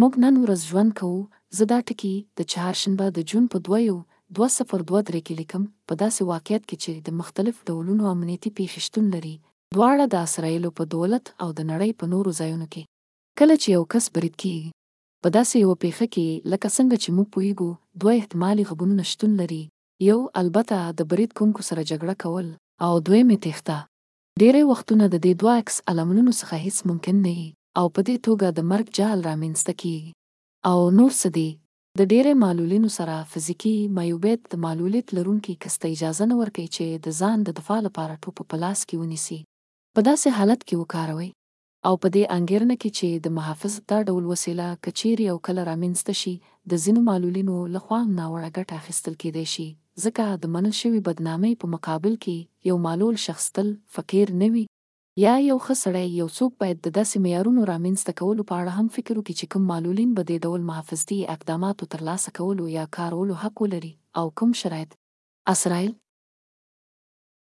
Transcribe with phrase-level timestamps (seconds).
[0.00, 3.96] موږ نن ورځ ژوند کوو زه دا ټکي د چهارشنبه د جون په دویو
[4.38, 8.50] دوه صفر دوه درې کې لیکم په داسې واقعیت کې چې د مختلف ډولونو امنیتي
[8.58, 9.34] پیښې شتون لري
[9.76, 12.82] دواړه د اسرایلو په دولت او د نړۍ په نورو ځایونو کې
[13.42, 14.68] کله چې یو کس برید کیږي
[15.24, 17.70] په داسې یو پیښه کې لکه څنګه چې موږ پوهیږو
[18.00, 19.62] دوه احتمالي غبنونه شتون لري
[20.10, 22.46] یو البته د برید کوونکو سره جګړه کول
[22.88, 23.78] او دویمې تېښته
[24.44, 28.16] ډیری وختونه د دې دوه عکس العملونو څخه هیڅ ممکن نه وي او په دې
[28.26, 30.10] توګه د مرګ جهل رامنځته کیږي
[30.70, 31.48] او نور څه دی
[32.00, 36.86] د ډېری معلولینو سره فزیکي معیوبیت د معلولیت لرونکي کس ته اجازه نه ورکوي چې
[37.04, 39.38] د ځان د دفاع لپاره ټوپه په لاس کې ونیسي
[39.98, 41.30] په داسې حالت کې وکاروي
[41.90, 46.14] او په دې انګیرنه کې چې د محافظ دا ډول وسیله کچیر او کله رامنځته
[46.24, 46.34] شي
[46.74, 49.68] د ځینو معلولینو لخوا ناوړه ګټه اخیستل کېدای شي
[50.04, 52.36] ځکه د منل شوي بدنامۍ په مقابل کې
[52.70, 53.68] یو معلول شخص تل
[53.98, 54.64] فقیر نه وي
[55.20, 58.86] یا یو ښه سړی یو څوک باید د داسې معیارونو رامنځته کولو په اړه هم
[58.94, 63.56] فکر وکړي چې کوم معلولین به د ډول محافظتي اقداماتو ترلاسه کولو یا کارولو حق
[63.64, 64.90] ولري او کوم شرایط
[65.56, 66.00] اسرائیل